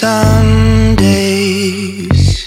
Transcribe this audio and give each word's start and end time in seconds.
Some 0.00 0.94
days 0.94 2.46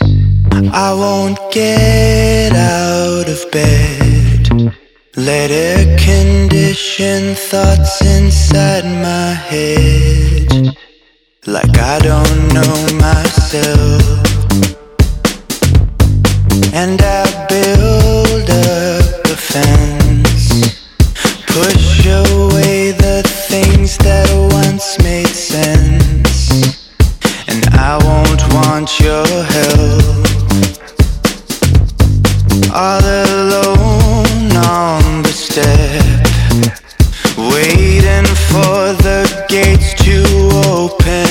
I 0.72 0.94
won't 0.94 1.38
get 1.52 2.54
out 2.54 3.28
of 3.28 3.52
bed. 3.52 4.74
Let 5.18 5.52
air 5.52 5.84
condition 5.98 7.36
thoughts 7.36 8.02
inside 8.06 8.86
my 8.86 9.34
head. 9.34 10.78
Like 11.46 11.78
I 11.78 12.00
don't 12.00 12.54
know 12.56 12.76
myself. 13.08 14.02
And 16.74 17.02
I 17.02 17.24
build 17.52 18.50
up 18.50 19.26
a 19.26 19.36
fence. 19.36 20.80
Push 21.48 22.06
away 22.08 22.94
the 22.94 23.24
things 23.50 23.98
that 23.98 24.30
once 24.54 24.98
made 25.04 25.28
sense. 25.28 25.91
I 27.84 27.98
won't 28.06 28.44
want 28.54 29.00
your 29.00 29.26
help. 29.56 30.06
All 32.72 33.04
alone 33.04 34.56
on 34.56 35.24
the 35.24 35.34
step, 35.34 36.28
waiting 37.52 38.28
for 38.52 38.94
the 39.02 39.22
gates 39.50 39.96
to 40.06 40.18
open 40.70 41.31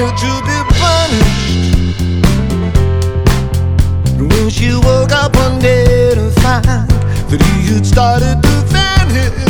will 0.00 0.40
be 0.42 0.58
punished? 0.80 2.00
When 4.18 4.48
she 4.48 4.74
woke 4.74 5.12
up 5.12 5.36
one 5.36 5.58
day 5.58 6.14
to 6.14 6.30
find 6.40 6.88
that 7.28 7.42
he 7.42 7.74
had 7.74 7.86
started 7.86 8.42
to 8.42 8.48
vanish. 8.72 9.49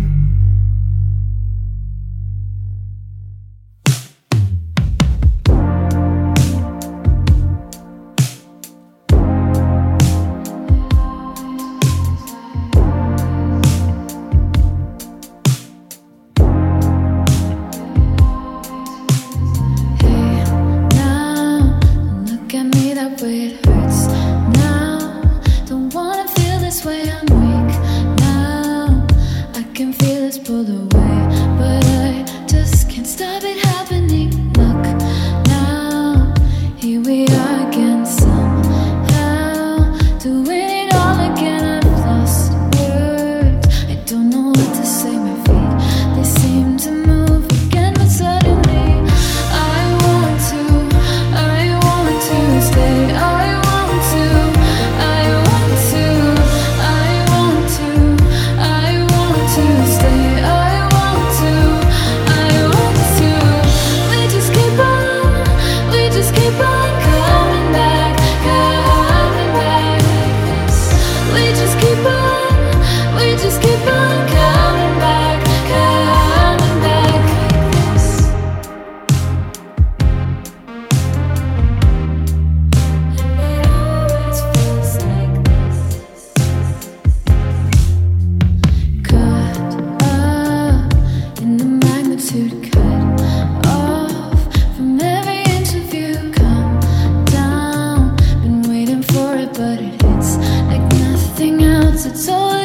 else, 100.21 100.37
like 100.67 100.81
nothing 100.99 101.63
else. 101.63 102.05
It's 102.05 102.29
all. 102.29 102.60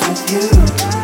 With 0.00 0.32
you. 0.32 1.03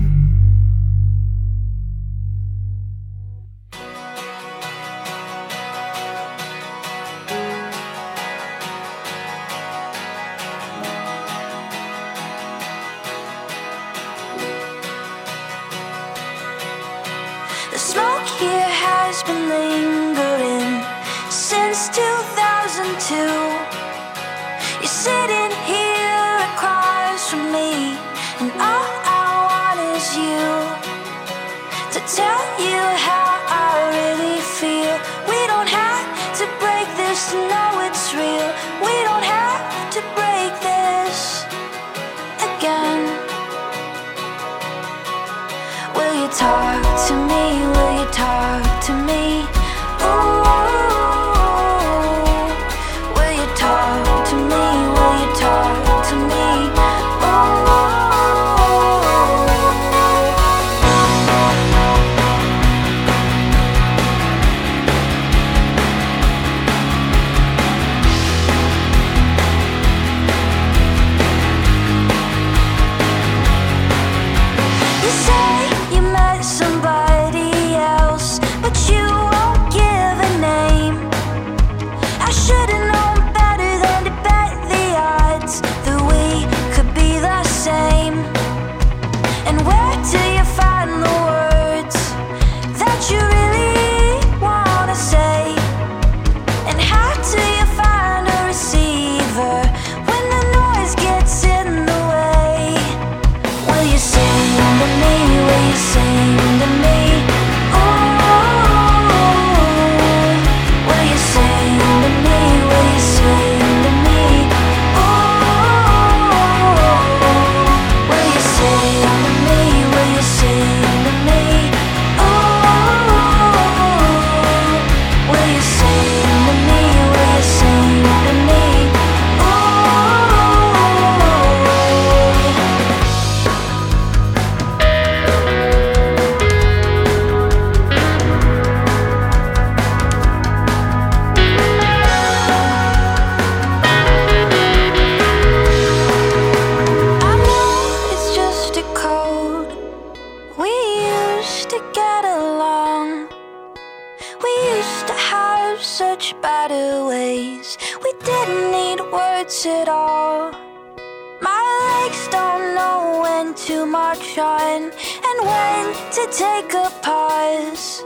to 163.71 163.85
march 163.85 164.37
on 164.37 164.81
and 165.27 165.37
when 165.49 165.83
to 166.11 166.23
take 166.43 166.73
a 166.73 166.89
pause. 167.01 168.03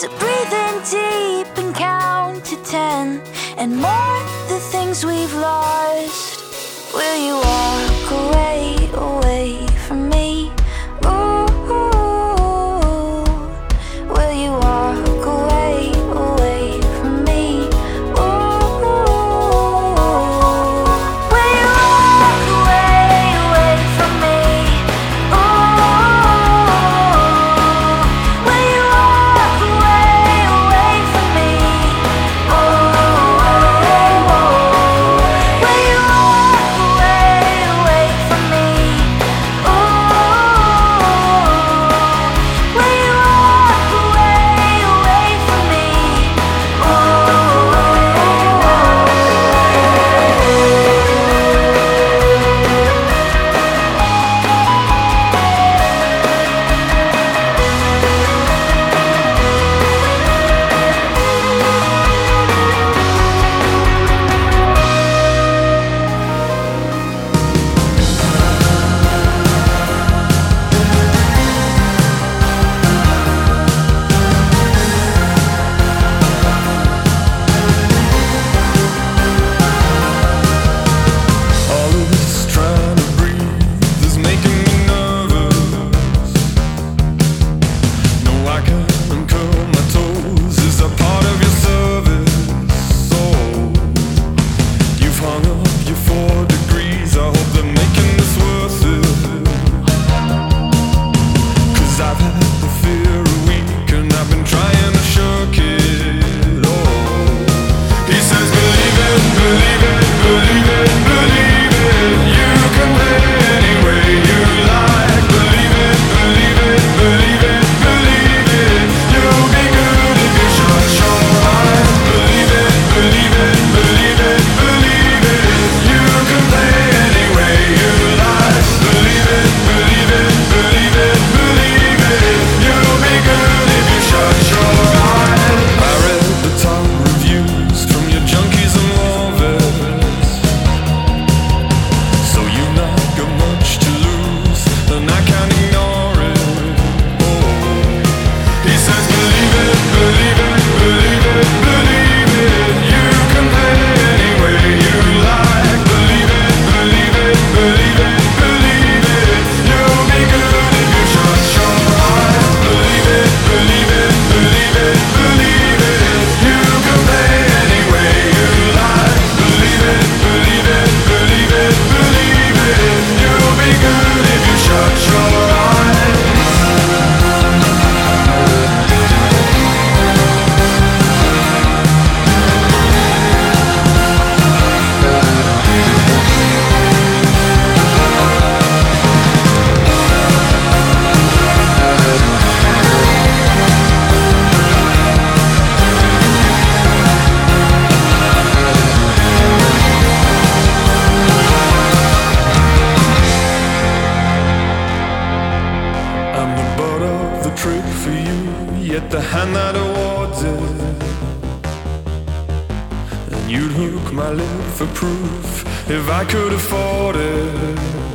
To 0.00 0.08
breathe 0.18 0.54
in 0.66 0.74
deep 0.90 1.50
and 1.56 1.72
count 1.72 2.44
to 2.46 2.56
ten 2.64 3.22
and 3.58 3.76
more 3.76 4.18
the 4.48 4.58
things 4.72 5.06
we've 5.06 5.34
lost. 5.34 6.42
Will 6.94 7.18
you 7.26 7.34
walk 7.36 8.06
away, 8.22 8.90
away? 8.94 9.61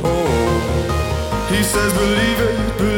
Oh, 0.04 0.28
he 1.50 1.62
says, 1.62 1.92
believe 1.94 2.40
it. 2.40 2.78
Believe 2.78 2.97